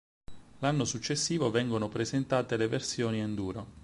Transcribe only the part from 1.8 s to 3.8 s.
presentate le versioni enduro.